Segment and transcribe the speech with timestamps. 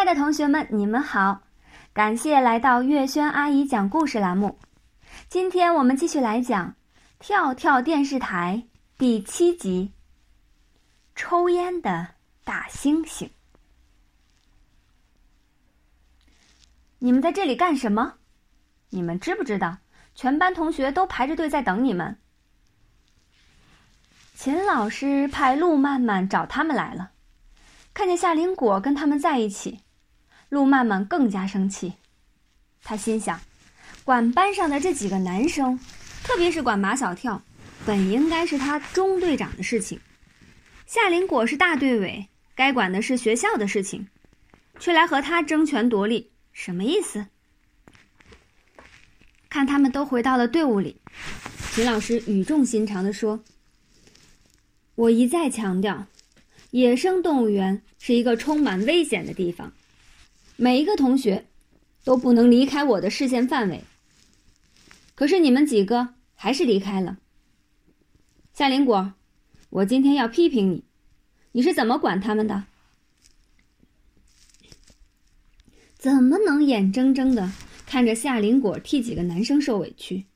[0.00, 1.42] 亲爱的同学们，你们好！
[1.92, 4.58] 感谢来到月轩阿姨讲故事栏目。
[5.28, 6.68] 今天我们继续来讲
[7.18, 8.62] 《跳跳电视台》
[8.96, 9.92] 第七集
[11.20, 13.24] 《抽烟的大猩猩》。
[16.98, 18.14] 你们在这里干什么？
[18.88, 19.76] 你们知不知道，
[20.14, 22.16] 全班同学都排着队在等你们？
[24.34, 27.10] 秦老师派陆曼曼找他们来了。
[27.92, 29.80] 看见夏林果跟他们在一起，
[30.50, 31.94] 陆曼曼更加生气。
[32.82, 33.40] 他心想，
[34.04, 35.80] 管班上的这几个男生，
[36.22, 37.42] 特别是管马小跳，
[37.86, 39.98] 本应该是他中队长的事情。
[40.86, 44.08] 夏林果是大队委，该管的是学校的事情，
[44.78, 47.26] 却来和他争权夺利，什么意思？
[49.48, 51.00] 看他们都回到了队伍里，
[51.72, 53.42] 秦老师语重心长地说
[54.96, 56.06] ：“我一再强调。”
[56.70, 59.72] 野生动物园是一个充满危险的地方，
[60.62, 61.46] 每一个同学
[62.04, 63.82] 都不能离开我的视线范围。
[65.14, 67.16] 可是你们几个还是离开了。
[68.52, 69.14] 夏林果，
[69.70, 70.84] 我今天要批评你，
[71.52, 72.64] 你是怎么管他们的？
[75.96, 77.50] 怎么能眼睁睁的
[77.86, 80.26] 看着夏林果替几个男生受委屈？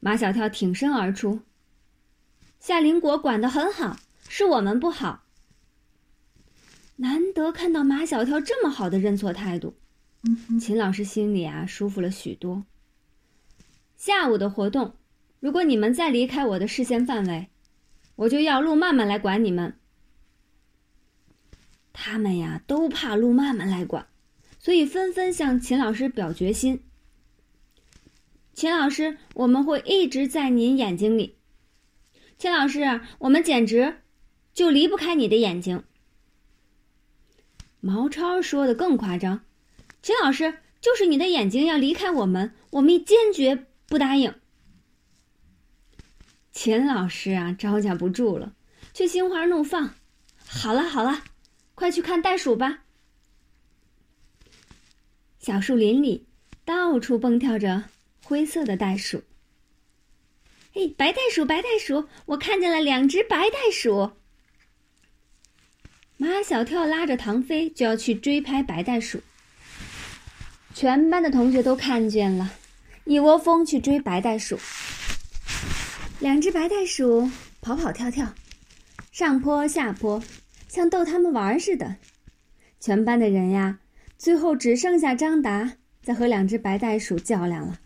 [0.00, 1.42] 马小跳挺身而出，
[2.58, 3.96] 夏林果管得很好。
[4.28, 5.23] 是我们不好。
[6.96, 9.74] 难得看到马小跳这么好的认错态度，
[10.60, 12.64] 秦老师心里啊舒服了许多。
[13.96, 14.94] 下午的活动，
[15.40, 17.48] 如果你们再离开我的视线范围，
[18.16, 19.76] 我就要陆曼曼来管你们。
[21.92, 24.06] 他们呀都怕陆曼曼来管，
[24.58, 26.82] 所以纷纷向秦老师表决心。
[28.52, 31.36] 秦老师，我们会一直在您眼睛里。
[32.38, 33.96] 秦老师，我们简直。
[34.52, 35.82] 就离不开你的眼睛。
[37.84, 39.44] 毛超说的更夸张，
[40.00, 44.34] 秦老师，就是你的眼睛要离开我们，我们坚决不答应。
[46.50, 48.54] 秦老师啊，招架不住了，
[48.94, 49.96] 却心花怒放。
[50.46, 51.24] 好了好了，
[51.74, 52.84] 快去看袋鼠吧。
[55.38, 56.26] 小树林里
[56.64, 57.84] 到处蹦跳着
[58.22, 59.22] 灰色的袋鼠。
[60.72, 64.12] 嘿，白袋鼠，白袋鼠，我看见了两只白袋鼠。
[66.16, 69.20] 马小跳拉着唐飞就要去追拍白袋鼠，
[70.72, 72.52] 全班的同学都看见了，
[73.04, 74.56] 一窝蜂去追白袋鼠。
[76.20, 77.28] 两只白袋鼠
[77.60, 78.32] 跑跑跳跳，
[79.10, 80.22] 上坡下坡，
[80.68, 81.96] 像逗他们玩似的。
[82.78, 83.80] 全班的人呀，
[84.16, 87.80] 最后只剩下张达在和两只白袋鼠较量了。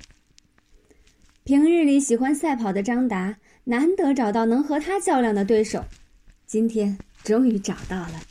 [1.44, 5.86] 平日里喜欢赛跑的张达，难得找到能和他较量的对手，
[6.46, 6.98] 今天。
[7.28, 8.22] 终于找到了。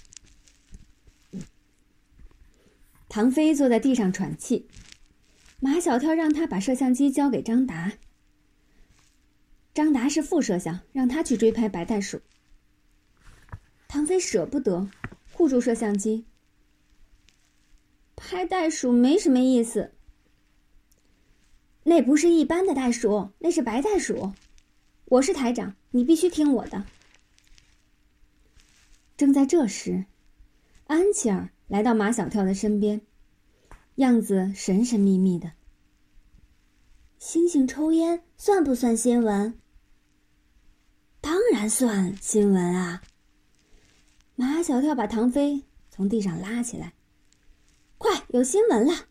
[3.08, 4.68] 唐飞坐在地上喘气，
[5.60, 7.94] 马小跳让他把摄像机交给张达。
[9.72, 12.22] 张达是副摄像，让他去追拍白袋鼠。
[13.88, 14.90] 唐飞舍不得，
[15.32, 16.26] 护住摄像机。
[18.16, 19.94] 拍袋鼠没什么意思，
[21.84, 24.34] 那不是一般的袋鼠，那是白袋鼠。
[25.06, 26.84] 我是台长，你必须听我的。
[29.18, 30.06] 正在这时，
[30.86, 33.02] 安琪儿来到马小跳的身边，
[33.96, 35.54] 样子神神秘秘的。
[37.18, 39.60] 星星抽烟算不算新闻？
[41.20, 43.02] 当然算新闻啊！
[44.36, 46.94] 马小跳把唐飞从地上拉起来，
[47.98, 49.08] 快有新闻了！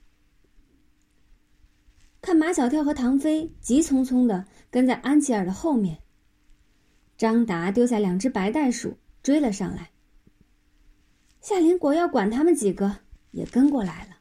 [2.23, 5.99] 看马小跳和唐飞急匆匆的跟在安琪儿的后面，
[7.19, 9.91] 张达丢下两只白袋鼠追了上来。
[11.46, 12.96] 夏林果要管他们几个，
[13.30, 14.16] 也跟过来了。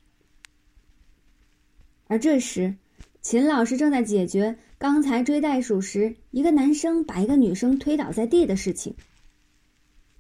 [2.05, 2.75] 而这时，
[3.19, 8.95] 秦老师正在解决刚才追袋鼠时一个男生把一个女生推倒在地的事情。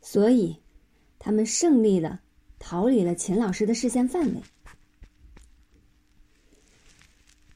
[0.01, 0.57] 所以，
[1.19, 2.21] 他们胜利了，
[2.57, 4.41] 逃离了秦老师的视线范围。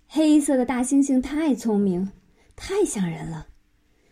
[0.06, 2.12] 黑色的大猩猩太聪明，
[2.56, 3.48] 太像人了，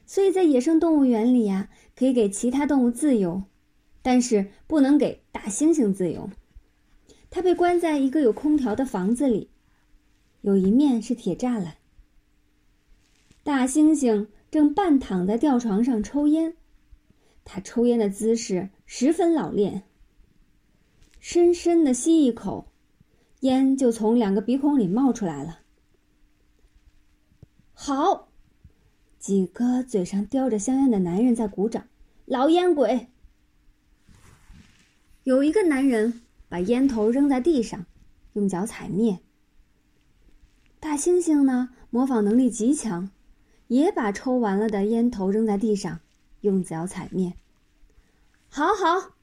[0.07, 3.44] 所以在野生动物园里呀，可以给其他动物自由。
[4.07, 6.30] 但是不能给大猩猩自由，
[7.30, 9.50] 他被关在一个有空调的房子里，
[10.39, 11.75] 有一面是铁栅栏。
[13.44, 16.56] 大猩猩正半躺在吊床上抽烟，
[17.44, 19.83] 他抽烟的姿势十分老练。
[21.19, 22.71] 深深的吸一口，
[23.42, 25.59] 烟就从两个鼻孔里冒出来了。
[27.74, 28.30] 好，
[29.19, 31.86] 几个嘴上叼着香烟的男人在鼓掌，
[32.24, 33.09] 老烟鬼。
[35.28, 37.86] 有一个男人把烟头扔在地上，
[38.32, 39.20] 用脚踩灭。
[40.80, 43.12] 大猩猩呢，模仿能力极强，
[43.68, 46.00] 也把抽完了的烟头扔在地上，
[46.40, 47.34] 用脚踩灭。
[48.48, 49.18] 好好，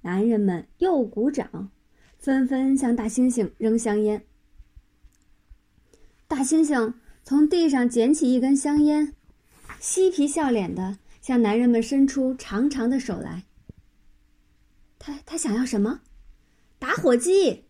[0.00, 1.70] 男人们又鼓掌，
[2.18, 4.24] 纷纷向大猩猩扔香烟。
[6.26, 9.12] 大猩猩从地上捡起一根香烟，
[9.80, 13.42] 嬉皮笑脸的向男人们伸出长长的手来。
[15.06, 16.00] 他他想要什么？
[16.80, 17.66] 打火机。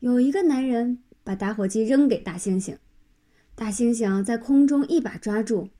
[0.00, 2.76] 有一个男人把打火机扔给大猩猩，
[3.54, 5.70] 大猩猩在空中一把抓住，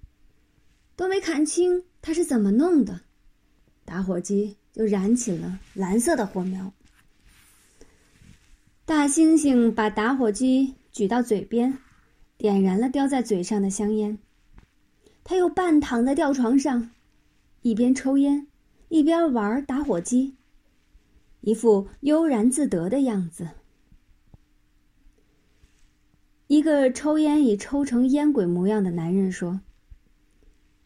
[0.96, 3.02] 都没看清他是怎么弄的，
[3.84, 6.72] 打火机就燃起了蓝色的火苗。
[8.86, 11.76] 大猩猩把打火机举到嘴边，
[12.38, 14.18] 点燃了叼在嘴上的香烟，
[15.22, 16.90] 他又半躺在吊床上，
[17.60, 18.46] 一边抽烟，
[18.92, 20.36] 一边玩打火机，
[21.40, 23.48] 一副悠然自得的样子。
[26.46, 29.62] 一个抽烟已抽成烟鬼模样的男人说：“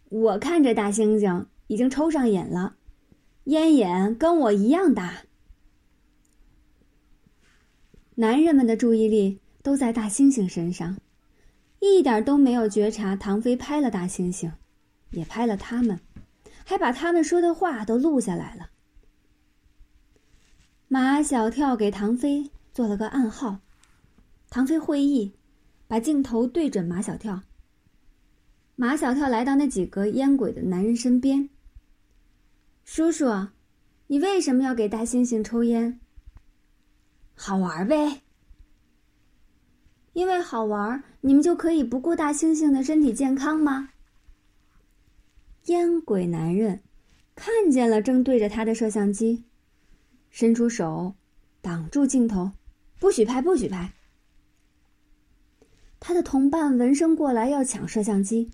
[0.08, 2.76] 我看着大猩猩已经抽上瘾了，
[3.47, 5.23] 烟瘾跟我一样大。”
[8.14, 10.97] 男人们的注意力都在大猩猩身上，
[11.81, 14.53] 一点都没有觉察唐飞拍了大猩猩，
[15.11, 15.99] 也拍了他们，
[16.68, 18.70] 还把他们说的话都录下来了。
[20.88, 23.60] 马小跳给唐飞做了个暗号，
[24.50, 25.36] 唐飞会意。
[25.88, 27.42] 把镜头对准马小跳。
[28.74, 31.48] 马小跳来到那几个烟鬼的男人身边。
[32.84, 33.46] 叔叔，
[34.08, 36.00] 你为什么要给大猩猩抽烟？
[37.36, 38.22] 好玩呗。
[40.12, 43.90] 因为好玩，你们就可以不顾大猩猩的身体健康吗？
[45.66, 46.80] 烟鬼男人
[47.34, 49.44] 看见了正对着他的摄像机，
[50.30, 51.14] 伸出手
[51.60, 52.52] 挡住镜头，
[53.00, 53.92] 不许拍，不许拍。
[55.98, 58.50] 他的同伴闻声过来要抢摄像机。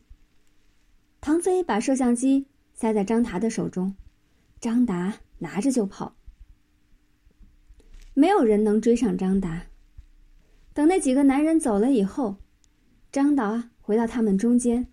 [1.21, 3.95] 唐飞把摄像机塞在张达的手中，
[4.59, 6.17] 张达拿着就跑。
[8.15, 9.67] 没有人能追上张达。
[10.73, 12.37] 等那几个男人走了以后，
[13.13, 14.89] 张达回到他们中间。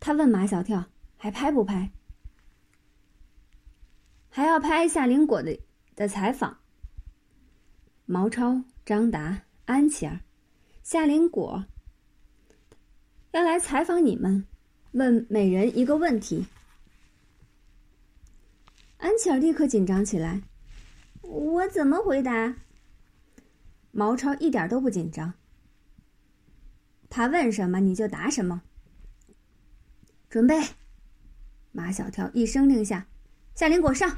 [0.00, 0.86] 他问马小跳
[1.22, 1.88] ：“还拍不拍？
[4.28, 5.56] 还要拍夏林果的
[5.94, 6.58] 的采访？”
[8.06, 10.18] 毛超、张达、安琪儿。
[10.82, 11.64] 夏林果
[13.30, 14.44] 要来采访你们，
[14.90, 16.44] 问每人一个问题。
[18.96, 20.42] 安琪儿立刻紧张起来，
[21.20, 22.56] 我怎么回答？
[23.92, 25.34] 毛超一点都不紧张，
[27.08, 28.62] 他问什么你就答什么。
[30.28, 30.60] 准备，
[31.72, 33.06] 马小跳一声令下，
[33.54, 34.16] 夏林果上。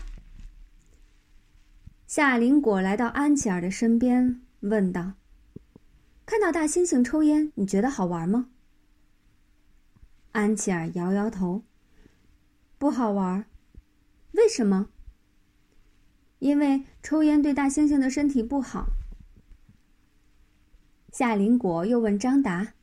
[2.06, 5.14] 夏林果来到安琪儿的身边，问道。
[6.26, 8.50] 看到大猩猩抽烟，你觉得好玩吗？
[10.32, 11.62] 安琪儿摇摇头，
[12.78, 13.46] 不好玩。
[14.32, 14.88] 为什么？
[16.40, 18.88] 因为抽烟对大猩猩的身体不好。
[21.12, 22.74] 夏林果又问张达：“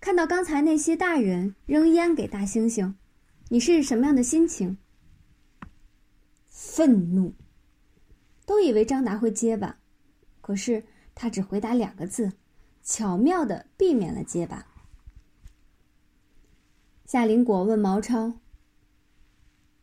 [0.00, 2.94] 看到刚才那些大人扔烟给大猩猩，
[3.48, 4.78] 你是什么样的心情？”
[6.48, 7.34] 愤怒。
[8.46, 9.78] 都以为张达会结巴，
[10.40, 10.84] 可是。
[11.20, 12.34] 他只回答两个字，
[12.80, 14.68] 巧妙的避免了结巴。
[17.04, 18.34] 夏林果问毛超：“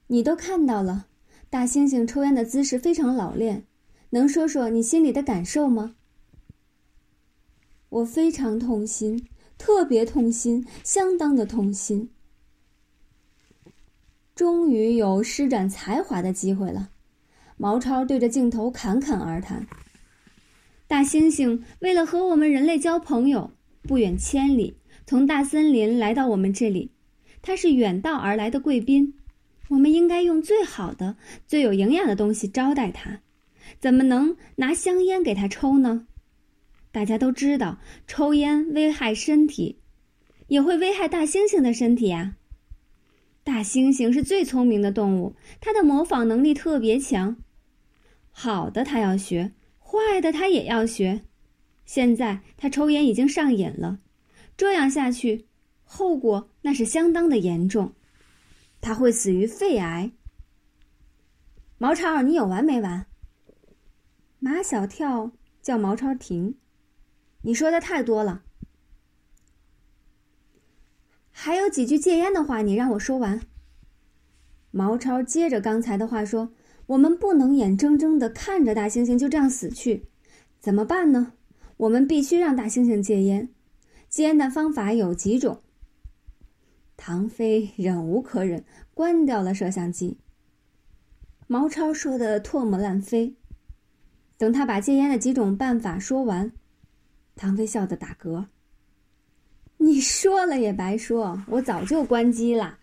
[0.07, 1.10] 你都看到了，
[1.50, 3.67] 大猩猩抽烟的姿势非常老练，
[4.12, 5.98] 能说说你心里的感受吗？”
[7.89, 12.14] 我非常痛心，特别痛心，相当的痛心。
[14.36, 16.89] 终于有施展才华的机会了，
[17.56, 19.65] 毛超对着镜头侃侃而谈。
[20.88, 23.50] 大猩猩为了和我们人类交朋友，
[23.84, 24.75] 不远千里
[25.08, 26.92] 从大森林来到我们这里。
[27.42, 29.13] 他是远道而来的贵宾，
[29.70, 31.15] 我们应该用最好的、
[31.48, 33.22] 最有营养的东西招待他，
[33.80, 36.08] 怎么能拿香烟给他抽呢？
[36.92, 39.77] 大家都知道，抽烟危害身体，
[40.48, 42.36] 也会危害大猩猩的身体呀。
[43.46, 47.38] 大猩猩是最聪明的动物，它的模仿能力特别强，
[48.32, 49.54] 好的，它要学。
[49.80, 51.22] 坏的它也要学，
[51.86, 54.00] 现在它抽烟已经上瘾了，
[54.58, 55.46] 这样下去，
[55.84, 57.94] 后果那是相当的严重，
[58.82, 60.12] 他会死于肺癌。
[61.78, 63.06] 毛超，你有完没完？
[64.40, 66.58] 马小跳叫毛超停，
[67.44, 68.45] 你说的太多了，
[71.46, 73.40] 还有几句戒烟的话，你让我说完。
[74.72, 76.50] 毛超接着刚才的话说
[76.88, 80.08] ：“我们不能眼睁睁的看着大猩猩就这样死去，
[80.60, 81.34] 怎么办呢？
[81.78, 83.50] 我们必须让大猩猩戒烟。
[84.10, 85.62] 戒烟的方法有几种。
[86.98, 90.18] 唐飞忍无可忍，关掉了摄像机。
[91.46, 93.36] 毛超说的唾沫乱飞。
[94.40, 96.52] 等他把戒烟的几种办法说完，
[97.36, 98.48] 唐飞笑得打嗝。
[99.96, 102.78] 你说了也白说，我早就关机了。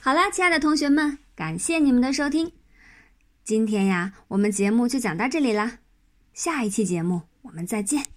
[0.00, 2.50] 好啦，亲爱的同学们，感谢你们的收听。
[3.44, 5.78] 今天呀，我们节目就讲到这里啦，
[6.32, 8.13] 下一期节目我们再见。